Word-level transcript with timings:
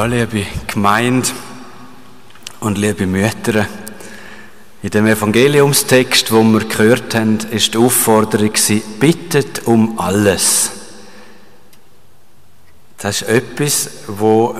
Ja, 0.00 0.06
liebe 0.06 0.46
Gemeinde 0.66 1.28
und 2.60 2.78
liebe 2.78 3.06
Mütter, 3.06 3.66
in 4.82 4.88
dem 4.88 5.06
Evangeliumstext, 5.06 6.32
wo 6.32 6.42
wir 6.42 6.60
gehört 6.60 7.14
haben, 7.14 7.36
ist 7.50 7.74
die 7.74 7.76
Aufforderung 7.76 8.52
bittet 8.98 9.66
um 9.66 9.98
alles. 9.98 10.70
Das 12.96 13.20
ist 13.20 13.28
etwas, 13.28 13.90
wo 14.06 14.56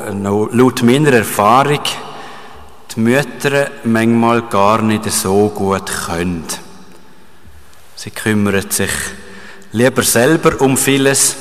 laut 0.52 0.82
meiner 0.82 1.14
Erfahrung 1.14 1.84
die 2.94 3.00
Mütter 3.00 3.70
manchmal 3.84 4.42
gar 4.42 4.82
nicht 4.82 5.10
so 5.10 5.48
gut 5.48 5.86
können. 6.04 6.44
Sie 7.96 8.10
kümmern 8.10 8.70
sich 8.70 8.92
lieber 9.72 10.02
selber 10.02 10.60
um 10.60 10.76
vieles. 10.76 11.34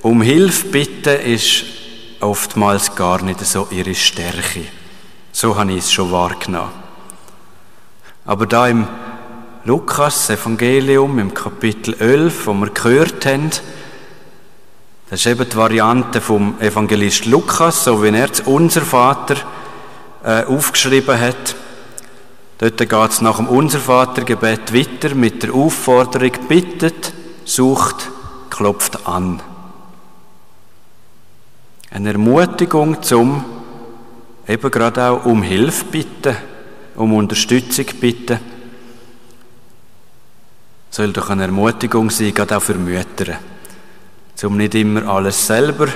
Um 0.00 0.22
Hilfe 0.22 0.68
bitten 0.68 1.20
ist 1.22 1.75
oftmals 2.26 2.94
gar 2.94 3.22
nicht 3.22 3.40
so 3.40 3.68
ihre 3.70 3.94
Stärke. 3.94 4.62
So 5.32 5.56
habe 5.56 5.72
ich 5.72 5.78
es 5.78 5.92
schon 5.92 6.12
wahrgenommen. 6.12 6.72
Aber 8.24 8.46
da 8.46 8.68
im 8.68 8.86
Lukas 9.64 10.30
Evangelium 10.30 11.18
im 11.18 11.32
Kapitel 11.32 11.94
11, 11.94 12.46
wo 12.46 12.54
wir 12.54 12.70
gehört 12.70 13.24
haben, 13.26 13.50
das 15.08 15.20
ist 15.20 15.26
eben 15.26 15.48
die 15.48 15.56
Variante 15.56 16.20
vom 16.20 16.60
Evangelist 16.60 17.26
Lukas, 17.26 17.84
so 17.84 18.02
wie 18.02 18.08
er 18.08 18.28
unser 18.46 18.82
Vater 18.82 19.36
äh, 20.24 20.44
aufgeschrieben 20.44 21.20
hat. 21.20 21.54
Dort 22.58 22.78
geht 22.78 22.92
es 22.92 23.20
nach 23.20 23.36
dem 23.36 23.46
Unser 23.46 23.78
Vatergebet 23.78 24.74
weiter 24.74 25.14
mit 25.14 25.42
der 25.42 25.54
Aufforderung, 25.54 26.32
bittet, 26.48 27.12
sucht, 27.44 28.10
klopft 28.50 29.06
an. 29.06 29.40
Eine 31.90 32.12
Ermutigung 32.12 33.02
zum 33.02 33.44
eben 34.46 34.70
gerade 34.70 35.04
auch 35.04 35.24
um 35.24 35.42
Hilfe 35.42 35.84
bitten, 35.86 36.36
um 36.96 37.14
Unterstützung 37.14 37.86
bitten. 38.00 38.38
Soll 40.90 41.12
doch 41.12 41.30
eine 41.30 41.42
Ermutigung 41.42 42.10
sein, 42.10 42.34
gerade 42.34 42.56
auch 42.56 42.62
für 42.62 42.74
Mütter. 42.74 43.34
Um 44.42 44.56
nicht 44.56 44.74
immer 44.74 45.08
alles 45.08 45.46
selber 45.46 45.88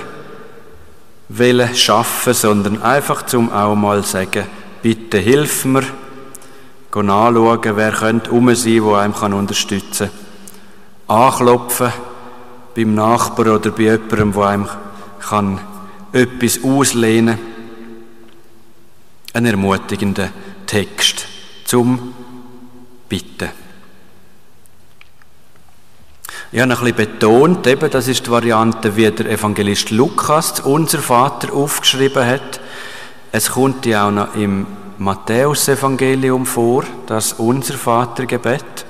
wollen 1.29 1.75
schaffen, 1.75 2.33
sondern 2.33 2.81
einfach 2.81 3.25
zum 3.25 3.51
auch 3.51 3.75
mal 3.75 4.03
sagen, 4.03 4.45
bitte 4.81 5.17
hilf 5.17 5.65
mir, 5.65 5.83
gehen 6.91 7.09
anschauen, 7.09 7.75
wer 7.75 7.91
könnte 7.91 8.31
um 8.31 8.53
sein, 8.53 8.83
der 8.83 8.93
einem 8.95 9.33
unterstützen 9.33 10.09
kann. 11.07 11.17
Anklopfen 11.17 11.93
beim 12.75 12.95
Nachbar 12.95 13.55
oder 13.55 13.71
bei 13.71 13.83
jemandem, 13.83 14.33
der 14.33 14.43
einem 14.47 14.69
kann 15.19 15.59
etwas 16.13 16.63
auslehnen. 16.63 17.37
Ein 19.33 19.45
ermutigender 19.45 20.29
Text 20.65 21.25
zum 21.65 22.13
Bitten. 23.07 23.49
Ich 26.53 26.59
habe 26.59 26.73
ein 26.73 26.77
bisschen 26.77 26.95
betont, 26.95 27.65
eben, 27.65 27.89
das 27.89 28.09
ist 28.09 28.25
die 28.25 28.31
Variante, 28.31 28.97
wie 28.97 29.09
der 29.09 29.31
Evangelist 29.31 29.89
Lukas 29.91 30.59
unser 30.59 30.99
Vater 30.99 31.53
aufgeschrieben 31.53 32.25
hat. 32.25 32.59
Es 33.31 33.51
kommt 33.51 33.85
ja 33.85 34.07
auch 34.07 34.11
noch 34.11 34.35
im 34.35 34.67
Matthäus-Evangelium 34.97 36.45
vor, 36.45 36.83
das 37.07 37.33
unser 37.33 37.75
Vatergebet. 37.75 38.85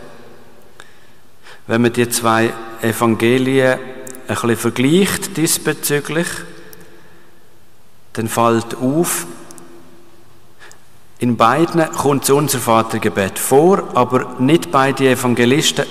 Wenn 1.68 1.84
man 1.84 1.94
die 1.94 2.10
zwei 2.10 2.52
Evangelien 2.82 3.78
ein 4.28 4.36
bisschen 4.36 4.58
vergleicht 4.58 5.38
diesbezüglich, 5.38 6.28
dann 8.14 8.28
fällt 8.28 8.76
auf, 8.76 9.26
in 11.20 11.38
beiden 11.38 11.90
kommt 11.92 12.24
das 12.24 12.32
unser 12.32 12.60
Vatergebet 12.60 13.38
vor, 13.38 13.90
aber 13.94 14.36
nicht 14.40 14.72
beide 14.72 15.08
Evangelisten 15.08 15.86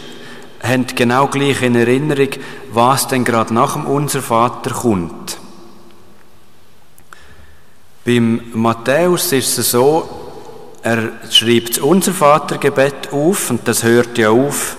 haben 0.63 0.87
genau 0.89 1.29
gleich 1.29 1.63
in 1.63 1.77
Erinnerung, 1.77 2.31
was 2.73 3.07
denn 3.07 3.25
gerade 3.25 3.55
nach 3.55 3.75
dem 3.75 3.87
Unser 3.87 4.23
Vater 4.23 4.71
kommt. 4.71 5.39
Beim 8.05 8.41
Matthäus 8.55 9.33
ist 9.33 9.57
es 9.59 9.71
so, 9.71 10.09
er 10.83 11.11
schreibt 11.31 11.77
das 11.77 11.79
Unser 11.79 12.13
Vatergebet 12.13 13.13
auf 13.13 13.51
und 13.51 13.69
das 13.69 13.83
hört 13.85 14.19
ja 14.19 14.31
auf, 14.31 14.77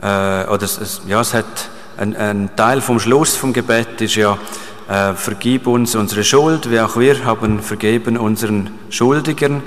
äh, 0.00 0.44
oder 0.46 0.62
es, 0.62 1.02
ja, 1.06 1.20
es 1.20 1.34
hat 1.34 1.70
ein, 1.96 2.14
ein, 2.14 2.50
Teil 2.54 2.80
vom 2.80 3.00
Schluss 3.00 3.34
vom 3.34 3.52
Gebet 3.52 4.00
ist 4.00 4.14
ja, 4.14 4.38
äh, 4.88 5.14
vergib 5.14 5.66
uns 5.66 5.94
unsere 5.94 6.24
Schuld, 6.24 6.70
wie 6.70 6.80
auch 6.80 6.96
wir 6.96 7.24
haben 7.24 7.60
vergeben 7.60 8.16
unseren 8.16 8.70
Schuldigern. 8.90 9.62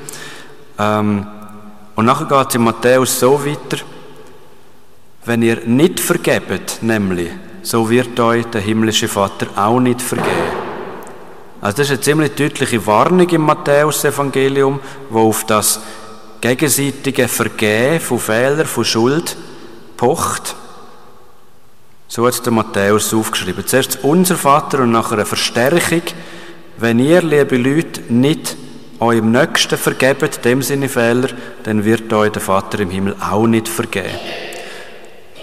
Ähm, 0.79 1.27
und 1.95 2.05
nachher 2.05 2.25
geht 2.25 2.49
es 2.49 2.55
in 2.55 2.63
Matthäus 2.63 3.19
so 3.19 3.45
weiter, 3.45 3.83
wenn 5.25 5.43
ihr 5.43 5.61
nicht 5.65 5.99
vergebt, 5.99 6.79
nämlich, 6.81 7.29
so 7.61 7.89
wird 7.89 8.19
euch 8.19 8.45
der 8.47 8.61
himmlische 8.61 9.07
Vater 9.07 9.47
auch 9.55 9.79
nicht 9.79 10.01
vergeben. 10.01 10.31
Also 11.61 11.77
das 11.77 11.87
ist 11.87 11.91
eine 11.91 12.01
ziemlich 12.01 12.31
deutliche 12.33 12.83
Warnung 12.87 13.29
im 13.29 13.41
Matthäus-Evangelium, 13.41 14.79
wo 15.11 15.29
auf 15.29 15.45
das 15.45 15.79
gegenseitige 16.41 17.27
Vergehen 17.27 17.99
von 17.99 18.17
Fehlern, 18.17 18.65
von 18.65 18.83
Schuld 18.83 19.37
pocht. 19.95 20.55
So 22.13 22.27
hat 22.27 22.45
der 22.45 22.51
Matthäus 22.51 23.13
aufgeschrieben. 23.13 23.65
Zuerst 23.65 23.99
unser 24.03 24.35
Vater 24.35 24.79
und 24.79 24.91
nachher 24.91 25.13
eine 25.13 25.25
Verstärkung. 25.25 26.01
Wenn 26.75 26.99
ihr, 26.99 27.21
liebe 27.21 27.55
Leute, 27.55 28.01
nicht 28.09 28.57
eurem 28.99 29.31
Nächsten 29.31 29.77
vergebt, 29.77 30.43
dem 30.43 30.61
Sinne 30.61 30.89
Fehler, 30.89 31.29
dann 31.63 31.85
wird 31.85 32.11
euch 32.11 32.33
der 32.33 32.41
Vater 32.41 32.81
im 32.81 32.89
Himmel 32.89 33.15
auch 33.21 33.47
nicht 33.47 33.69
vergeben. 33.69 34.09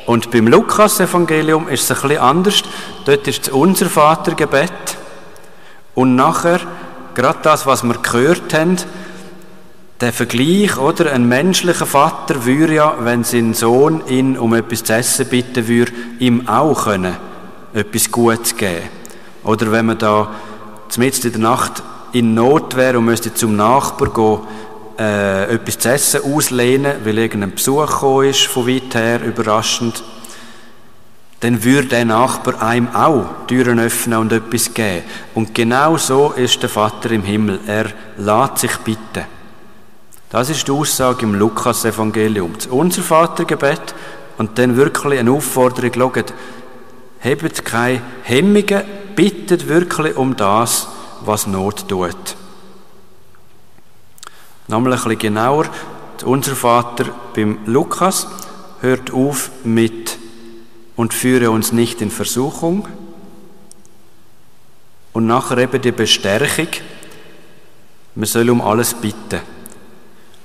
Und 0.05 0.31
beim 0.31 0.47
Lukas-Evangelium 0.47 1.69
ist 1.69 1.85
es 1.85 1.91
ein 1.91 2.03
bisschen 2.07 2.23
anders. 2.23 2.63
Dort 3.07 3.27
ist 3.27 3.45
es 3.45 3.49
unser 3.49 3.87
Vatergebet. 3.87 4.99
Und 5.95 6.17
nachher, 6.17 6.61
gerade 7.15 7.39
das, 7.41 7.65
was 7.65 7.83
wir 7.83 7.95
gehört 7.95 8.53
haben, 8.53 8.77
der 10.01 10.13
Vergleich, 10.13 10.79
oder? 10.79 11.13
Ein 11.13 11.27
menschlicher 11.27 11.87
Vater 11.87 12.45
würde 12.45 12.75
ja, 12.75 12.97
wenn 13.01 13.25
sein 13.25 13.55
Sohn 13.55 14.03
ihn 14.09 14.39
um 14.39 14.55
etwas 14.55 14.85
zu 14.85 14.95
essen 14.95 15.27
bitten 15.27 15.67
würde, 15.67 15.93
ihm 16.21 16.49
auch 16.49 16.85
können, 16.85 17.17
etwas 17.75 18.11
Gutes 18.11 18.57
geben. 18.57 18.89
Oder 19.43 19.73
wenn 19.73 19.87
man 19.87 19.99
da 19.99 20.31
mitten 20.97 21.27
in 21.27 21.33
der 21.33 21.41
Nacht 21.41 21.83
in 22.13 22.35
Not 22.35 22.77
wäre 22.77 22.99
und 22.99 23.05
müsste 23.05 23.35
zum 23.35 23.57
Nachbar 23.57 24.13
gehen, 24.13 24.41
äh, 24.99 25.55
etwas 25.55 25.79
zu 25.79 25.91
essen 25.91 26.21
auslehnen, 26.25 26.97
weil 27.05 27.19
irgendein 27.19 27.55
Besuch 27.55 27.87
gekommen 27.87 28.29
ist, 28.29 28.47
von 28.47 28.67
weit 28.67 28.95
her, 28.95 29.23
überraschend, 29.25 30.03
dann 31.41 31.63
würde 31.63 31.89
der 31.89 32.05
Nachbar 32.05 32.61
einem 32.63 32.89
auch 32.95 33.27
Türen 33.47 33.79
öffnen 33.79 34.19
und 34.19 34.33
etwas 34.33 34.75
geben. 34.75 35.05
Und 35.35 35.55
genau 35.55 35.97
so 35.97 36.33
ist 36.33 36.63
der 36.63 36.69
Vater 36.69 37.13
im 37.13 37.23
Himmel. 37.23 37.61
Er 37.67 37.87
lässt 38.17 38.59
sich 38.59 38.77
bitten. 38.79 39.38
Das 40.31 40.51
ist 40.51 40.69
die 40.69 40.73
Aussage 40.73 41.25
im 41.25 41.35
Lukas-Evangelium. 41.35 42.53
Unser 42.71 43.03
Vatergebet 43.03 43.95
und 44.37 44.59
dann 44.59 44.77
wirklich 44.77 45.19
eine 45.19 45.33
Aufforderung, 45.33 45.93
schaut, 45.95 46.35
hebt 47.21 47.65
keine 47.65 48.03
Hemmungen, 48.25 48.85
bittet 49.17 49.69
wirklich 49.69 50.17
um 50.17 50.37
das, 50.37 50.89
was 51.23 51.47
Not 51.47 51.89
tut. 51.89 52.37
Nochmal 54.69 54.93
ein 54.93 54.99
bisschen 54.99 55.19
genauer. 55.19 55.65
Unser 56.25 56.55
Vater 56.57 57.07
beim 57.35 57.61
Lukas 57.65 58.27
hört 58.83 59.11
auf 59.13 59.51
mit 59.65 60.19
und 60.95 61.15
führe 61.15 61.51
uns 61.51 61.73
nicht 61.73 62.03
in 62.03 62.11
Versuchung. 62.11 62.87
Und 65.15 65.27
nachher 65.27 65.59
eben 65.59 65.81
die 65.81 65.91
Bestärkung, 65.91 66.69
man 68.15 68.27
soll 68.27 68.51
um 68.51 68.61
alles 68.61 68.93
bitten. 68.93 69.41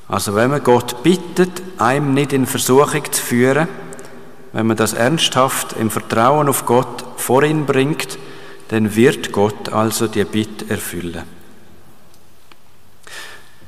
Also 0.08 0.36
wenn 0.36 0.52
man 0.52 0.64
Gott 0.64 1.04
bittet, 1.04 1.62
einem 1.78 2.14
nicht 2.14 2.34
in 2.34 2.46
Versuchung 2.46 3.12
zu 3.12 3.22
führen, 3.22 3.68
wenn 4.52 4.68
man 4.68 4.78
das 4.78 4.94
ernsthaft 4.94 5.74
im 5.74 5.90
Vertrauen 5.90 6.48
auf 6.48 6.66
Gott 6.66 7.04
vor 7.18 7.44
ihn 7.44 7.66
bringt, 7.66 8.20
dann 8.70 8.96
wird 8.96 9.32
Gott 9.32 9.70
also 9.70 10.08
die 10.08 10.24
Bitte 10.24 10.70
erfüllen. 10.70 11.24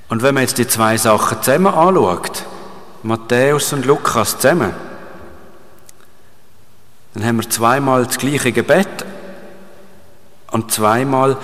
Und 0.10 0.22
wenn 0.22 0.36
man 0.36 0.44
jetzt 0.44 0.58
die 0.58 0.68
zwei 0.68 0.98
Sachen 0.98 1.42
zusammen 1.42 1.74
anschaut, 1.74 2.44
Matthäus 3.04 3.74
und 3.74 3.86
Lukas 3.86 4.38
zusammen, 4.38 4.74
dann 7.14 7.26
haben 7.26 7.38
wir 7.38 7.50
zweimal 7.50 8.06
das 8.06 8.18
gleiche 8.18 8.52
Gebet 8.52 9.06
und 10.52 10.72
zweimal 10.72 11.32
ein 11.32 11.38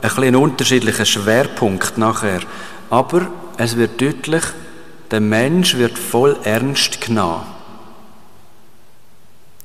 bisschen 0.00 0.36
unterschiedlicher 0.36 1.04
Schwerpunkt 1.04 1.98
nachher. 1.98 2.40
Aber 2.90 3.26
es 3.56 3.76
wird 3.76 4.00
deutlich, 4.00 4.44
der 5.10 5.20
Mensch 5.20 5.76
wird 5.76 5.98
voll 5.98 6.36
ernst 6.44 7.00
genommen. 7.00 7.46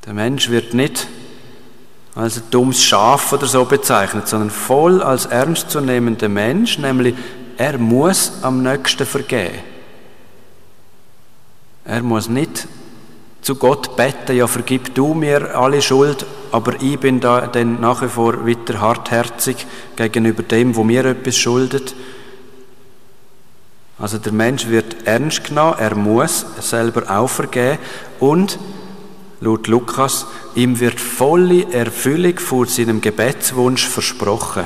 Der 0.05 0.13
Mensch 0.13 0.49
wird 0.49 0.73
nicht 0.73 1.07
als 2.15 2.37
ein 2.37 2.43
dummes 2.51 2.83
Schaf 2.83 3.31
oder 3.31 3.45
so 3.45 3.65
bezeichnet, 3.65 4.27
sondern 4.27 4.49
voll 4.49 5.01
als 5.01 5.25
ernstzunehmender 5.25 6.29
Mensch, 6.29 6.77
nämlich 6.77 7.15
er 7.57 7.77
muss 7.77 8.31
am 8.41 8.63
nächsten 8.63 9.05
vergeben. 9.05 9.59
Er 11.85 12.01
muss 12.03 12.29
nicht 12.29 12.67
zu 13.41 13.55
Gott 13.55 13.95
beten, 13.95 14.35
ja 14.35 14.47
vergib 14.47 14.93
du 14.95 15.13
mir 15.13 15.55
alle 15.55 15.81
Schuld, 15.81 16.25
aber 16.51 16.81
ich 16.81 16.99
bin 16.99 17.19
da 17.19 17.47
dann 17.47 17.79
nach 17.79 18.01
wie 18.01 18.07
vor 18.07 18.45
weiter 18.45 18.79
hartherzig 18.79 19.65
gegenüber 19.95 20.43
dem, 20.43 20.75
wo 20.75 20.83
mir 20.83 21.05
etwas 21.05 21.37
schuldet. 21.37 21.95
Also 23.99 24.17
der 24.17 24.31
Mensch 24.31 24.67
wird 24.67 25.05
ernst 25.05 25.43
genommen, 25.43 25.77
er 25.77 25.93
muss 25.95 26.45
selber 26.61 27.09
auch 27.09 27.29
und 28.19 28.57
laut 29.41 29.67
Lukas, 29.67 30.25
ihm 30.55 30.79
wird 30.79 30.99
volle 31.01 31.71
Erfüllung 31.73 32.39
vor 32.39 32.65
seinem 32.65 33.01
Gebetswunsch 33.01 33.85
versprochen. 33.85 34.65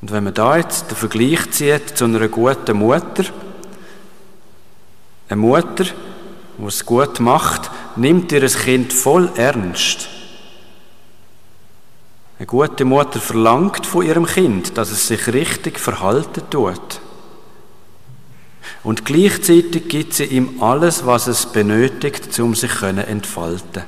Und 0.00 0.12
wenn 0.12 0.24
man 0.24 0.34
da 0.34 0.56
jetzt 0.56 0.90
den 0.90 0.96
Vergleich 0.96 1.50
zieht 1.50 1.96
zu 1.96 2.04
einer 2.04 2.28
guten 2.28 2.76
Mutter, 2.78 3.24
eine 5.28 5.40
Mutter, 5.40 5.84
die 6.58 6.64
es 6.66 6.84
gut 6.84 7.20
macht, 7.20 7.70
nimmt 7.96 8.30
ihr 8.32 8.46
Kind 8.46 8.92
voll 8.92 9.30
ernst. 9.36 10.08
Eine 12.38 12.46
gute 12.46 12.84
Mutter 12.84 13.20
verlangt 13.20 13.86
von 13.86 14.04
ihrem 14.04 14.26
Kind, 14.26 14.76
dass 14.76 14.90
es 14.90 15.06
sich 15.06 15.28
richtig 15.28 15.78
verhalten 15.78 16.42
tut. 16.50 17.00
Und 18.82 19.04
gleichzeitig 19.04 19.88
gibt 19.88 20.14
sie 20.14 20.24
ihm 20.24 20.62
alles, 20.62 21.06
was 21.06 21.26
es 21.26 21.46
benötigt, 21.46 22.38
um 22.40 22.54
sich 22.54 22.72
zu 22.78 22.86
entfalten. 22.86 23.84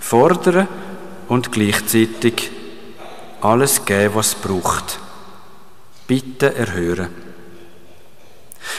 Fordern 0.00 0.68
und 1.28 1.52
gleichzeitig 1.52 2.50
alles 3.40 3.84
geben, 3.84 4.14
was 4.14 4.28
es 4.28 4.34
braucht. 4.34 4.98
Bitte 6.06 6.54
erhören. 6.54 7.08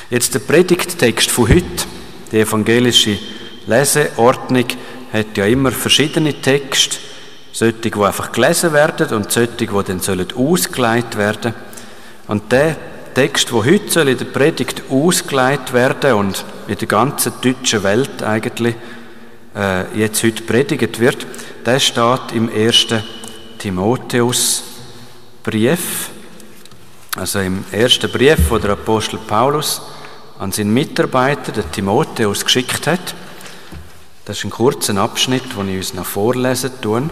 Jetzt 0.09 0.33
der 0.33 0.39
Predigttext 0.39 1.29
von 1.29 1.49
heute. 1.49 1.85
Die 2.31 2.39
evangelische 2.39 3.17
Leseordnung 3.67 4.65
hat 5.13 5.37
ja 5.37 5.45
immer 5.45 5.71
verschiedene 5.71 6.33
Texte. 6.41 6.97
Solche, 7.51 7.79
die 7.79 7.93
einfach 7.93 8.31
gelesen 8.31 8.73
werden 8.73 9.09
und 9.09 9.31
solche, 9.31 9.53
die 9.53 9.67
dann 9.67 10.27
ausgelegt 10.35 11.17
werden. 11.17 11.53
Und 12.27 12.51
der 12.51 12.75
Text, 13.13 13.51
der 13.51 13.65
heute 13.65 13.89
soll 13.89 14.09
in 14.09 14.17
der 14.17 14.25
Predigt 14.25 14.83
ausgelegt 14.89 15.73
werden 15.73 16.13
und 16.13 16.45
in 16.67 16.77
der 16.77 16.87
ganzen 16.87 17.33
deutschen 17.41 17.83
Welt 17.83 18.23
eigentlich 18.23 18.75
äh, 19.55 19.97
jetzt 19.97 20.23
heute 20.23 20.43
predigt 20.43 20.99
wird, 20.99 21.25
der 21.65 21.79
steht 21.79 22.31
im 22.33 22.49
ersten 22.49 23.03
Timotheusbrief, 23.57 26.09
also 27.17 27.39
im 27.39 27.65
ersten 27.71 28.11
Brief, 28.11 28.49
wo 28.49 28.57
der 28.57 28.71
Apostel 28.71 29.17
Paulus 29.17 29.81
an 30.37 30.51
seinen 30.51 30.73
Mitarbeiter, 30.73 31.51
den 31.51 31.71
Timotheus, 31.71 32.45
geschickt 32.45 32.87
hat. 32.87 33.15
Das 34.23 34.37
ist 34.37 34.45
ein 34.45 34.51
kurzer 34.51 34.95
Abschnitt, 34.97 35.43
den 35.57 35.69
ich 35.69 35.77
uns 35.77 35.93
noch 35.93 36.05
vorlesen 36.05 36.71
tue. 36.81 37.09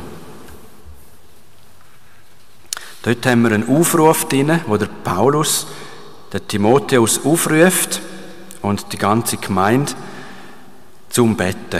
Dort 3.08 3.26
haben 3.26 3.44
wir 3.44 3.54
einen 3.54 3.70
Aufruf 3.70 4.26
drin, 4.26 4.60
wo 4.68 4.76
der 4.76 4.90
Paulus 5.02 5.66
der 6.34 6.46
Timotheus 6.46 7.24
aufruft 7.24 8.02
und 8.62 8.92
die 8.92 8.98
ganze 8.98 9.38
Gemeinde 9.38 9.94
zum 11.08 11.38
Betten. 11.38 11.80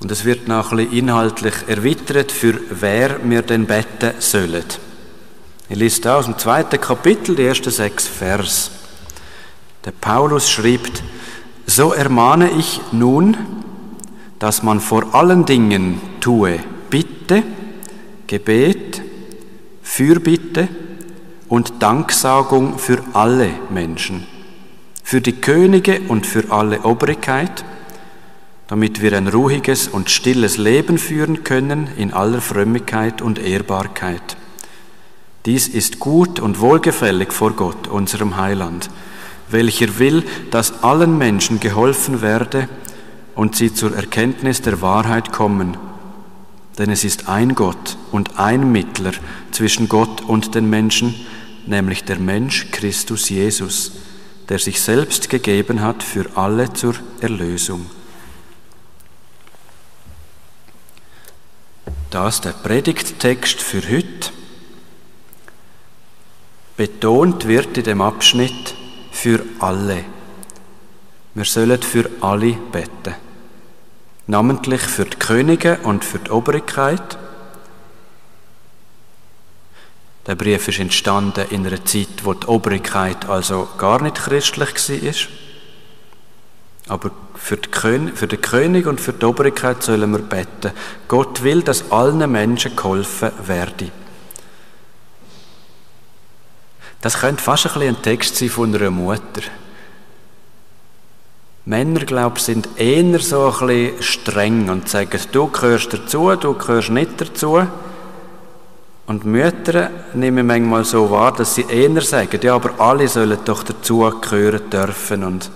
Und 0.00 0.10
es 0.10 0.24
wird 0.24 0.48
noch 0.48 0.72
ein 0.72 0.78
bisschen 0.78 0.96
inhaltlich 0.96 1.52
erweitert, 1.66 2.32
für 2.32 2.58
wer 2.70 3.20
wir 3.22 3.42
denn 3.42 3.66
beten 3.66 4.14
sollen. 4.18 4.64
Ich 5.68 5.76
lese 5.76 6.10
aus 6.10 6.24
dem 6.24 6.38
zweiten 6.38 6.80
Kapitel, 6.80 7.36
die 7.36 7.44
ersten 7.44 7.70
sechs 7.70 8.08
Vers. 8.08 8.70
Der 9.84 9.90
Paulus 9.90 10.50
schreibt, 10.50 11.02
so 11.66 11.92
ermahne 11.92 12.50
ich 12.52 12.80
nun, 12.92 13.36
dass 14.38 14.62
man 14.62 14.80
vor 14.80 15.14
allen 15.14 15.44
Dingen 15.44 16.00
tue 16.18 16.60
Bitte, 16.88 17.42
Gebet, 18.26 19.01
Fürbitte, 19.94 20.70
und 21.50 21.82
Danksagung 21.82 22.78
für 22.78 23.04
alle 23.12 23.50
Menschen, 23.68 24.26
für 25.04 25.20
die 25.20 25.34
Könige 25.34 26.00
und 26.08 26.26
für 26.26 26.50
alle 26.50 26.80
Obrigkeit, 26.80 27.62
damit 28.68 29.02
wir 29.02 29.14
ein 29.14 29.28
ruhiges 29.28 29.88
und 29.88 30.08
stilles 30.08 30.56
Leben 30.56 30.96
führen 30.96 31.44
können 31.44 31.88
in 31.98 32.14
aller 32.14 32.40
Frömmigkeit 32.40 33.20
und 33.20 33.38
Ehrbarkeit. 33.38 34.38
Dies 35.44 35.68
ist 35.68 35.98
gut 35.98 36.40
und 36.40 36.60
wohlgefällig 36.60 37.30
vor 37.30 37.50
Gott, 37.50 37.86
unserem 37.86 38.38
Heiland, 38.38 38.88
welcher 39.50 39.98
will, 39.98 40.24
dass 40.50 40.82
allen 40.82 41.18
Menschen 41.18 41.60
geholfen 41.60 42.22
werde 42.22 42.66
und 43.34 43.56
sie 43.56 43.74
zur 43.74 43.94
Erkenntnis 43.94 44.62
der 44.62 44.80
Wahrheit 44.80 45.32
kommen. 45.32 45.76
Denn 46.78 46.90
es 46.90 47.04
ist 47.04 47.28
ein 47.28 47.54
Gott 47.54 47.98
und 48.12 48.38
ein 48.38 48.72
Mittler 48.72 49.12
zwischen 49.50 49.88
Gott 49.88 50.22
und 50.22 50.54
den 50.54 50.70
Menschen, 50.70 51.14
nämlich 51.66 52.04
der 52.04 52.18
Mensch 52.18 52.70
Christus 52.70 53.28
Jesus, 53.28 53.92
der 54.48 54.58
sich 54.58 54.80
selbst 54.80 55.28
gegeben 55.28 55.82
hat 55.82 56.02
für 56.02 56.36
alle 56.36 56.72
zur 56.72 56.94
Erlösung. 57.20 57.86
Das 62.10 62.36
ist 62.36 62.44
der 62.44 62.50
Predigttext 62.50 63.60
für 63.60 63.80
heute. 63.82 64.30
Betont 66.76 67.46
wird 67.46 67.78
in 67.78 67.84
dem 67.84 68.00
Abschnitt 68.00 68.74
für 69.10 69.44
alle. 69.60 70.04
Wir 71.34 71.44
sollen 71.44 71.80
für 71.80 72.10
alle 72.20 72.52
beten. 72.52 73.31
Namentlich 74.26 74.80
für 74.80 75.04
die 75.04 75.18
Könige 75.18 75.78
und 75.82 76.04
für 76.04 76.18
die 76.18 76.30
Obrigkeit 76.30 77.18
der 80.26 80.36
Brief 80.36 80.68
ist 80.68 80.78
entstanden 80.78 81.46
in 81.50 81.66
einer 81.66 81.84
Zeit, 81.84 82.24
wo 82.24 82.34
die 82.34 82.46
Obrigkeit 82.46 83.28
also 83.28 83.68
gar 83.76 84.00
nicht 84.00 84.16
christlich 84.16 85.28
war. 86.88 86.94
Aber 86.94 87.10
für, 87.34 87.56
König, 87.56 88.16
für 88.16 88.28
den 88.28 88.40
König 88.40 88.86
und 88.86 89.00
für 89.00 89.12
die 89.12 89.24
Obrigkeit 89.24 89.82
sollen 89.82 90.12
wir 90.12 90.20
beten. 90.20 90.72
Gott 91.08 91.42
will, 91.42 91.62
dass 91.62 91.90
allen 91.90 92.30
Menschen 92.30 92.76
geholfen 92.76 93.32
werde. 93.44 93.90
Das 97.00 97.18
könnte 97.18 97.42
fast 97.42 97.76
ein, 97.76 97.82
ein 97.82 98.02
Text 98.02 98.36
sein 98.36 98.48
von 98.48 98.74
einer 98.74 98.90
Mutter. 98.90 99.42
Männer, 101.64 102.00
glaube 102.00 102.38
ich, 102.38 102.44
sind 102.44 102.68
eher 102.76 103.20
so 103.20 103.46
ein 103.46 103.66
bisschen 103.66 104.02
streng 104.02 104.68
und 104.68 104.88
sagen, 104.88 105.20
du 105.30 105.46
gehörst 105.46 105.92
dazu, 105.92 106.34
du 106.34 106.54
gehörst 106.54 106.90
nicht 106.90 107.20
dazu. 107.20 107.62
Und 109.06 109.24
Mütter 109.24 109.90
nehmen 110.14 110.46
manchmal 110.46 110.84
so 110.84 111.10
wahr, 111.10 111.32
dass 111.32 111.54
sie 111.54 111.66
eher 111.68 112.00
sagen, 112.00 112.40
ja, 112.42 112.54
aber 112.54 112.80
alle 112.80 113.06
sollen 113.06 113.38
doch 113.44 113.62
dazugehören 113.62 114.70
dürfen. 114.70 115.24
Und 115.24 115.50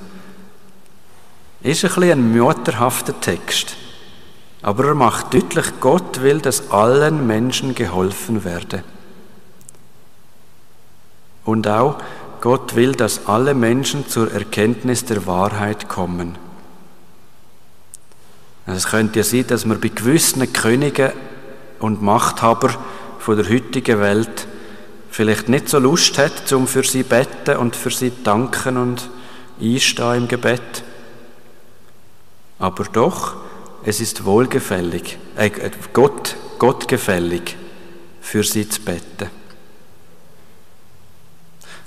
ist 1.62 1.84
ein 1.84 1.88
bisschen 1.88 2.10
ein 2.12 2.32
mütterhafter 2.32 3.18
Text. 3.20 3.76
Aber 4.62 4.86
er 4.86 4.94
macht 4.94 5.34
deutlich, 5.34 5.66
Gott 5.80 6.22
will, 6.22 6.40
dass 6.40 6.70
allen 6.70 7.26
Menschen 7.26 7.74
geholfen 7.74 8.44
werde. 8.44 8.84
Und 11.44 11.68
auch, 11.68 11.98
Gott 12.40 12.76
will, 12.76 12.92
dass 12.92 13.26
alle 13.26 13.54
Menschen 13.54 14.08
zur 14.08 14.32
Erkenntnis 14.32 15.04
der 15.04 15.26
Wahrheit 15.26 15.88
kommen. 15.88 16.38
Es 18.66 18.88
könnte 18.88 19.20
ja 19.20 19.24
sein, 19.24 19.46
dass 19.46 19.64
man 19.64 19.80
bei 19.80 19.88
gewissen 19.88 20.52
Königen 20.52 21.12
und 21.78 22.02
Machthabern 22.02 22.76
von 23.18 23.36
der 23.36 23.48
heutigen 23.48 24.00
Welt 24.00 24.46
vielleicht 25.10 25.48
nicht 25.48 25.68
so 25.68 25.78
Lust 25.78 26.18
hat, 26.18 26.52
um 26.52 26.66
für 26.66 26.82
sie 26.82 27.02
beten 27.02 27.56
und 27.56 27.76
für 27.76 27.90
sie 27.90 28.12
danken 28.24 28.76
und 28.76 29.08
einstehen 29.60 30.22
im 30.22 30.28
Gebet. 30.28 30.82
Aber 32.58 32.84
doch, 32.84 33.36
es 33.84 34.00
ist 34.00 34.24
wohlgefällig, 34.24 35.18
äh, 35.36 35.50
Gott, 35.92 36.36
Gottgefällig, 36.58 37.56
für 38.20 38.42
sie 38.42 38.68
zu 38.68 38.80
beten. 38.80 39.30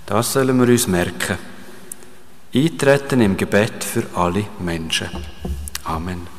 Das 0.10 0.34
sollen 0.34 0.60
wir 0.60 0.68
uns 0.68 0.88
merken. 0.88 1.38
Eintreten 2.56 3.22
im 3.22 3.38
Gebet 3.38 3.84
für 3.84 4.06
alle 4.16 4.44
Menschen. 4.60 5.08
Amen. 5.84 6.39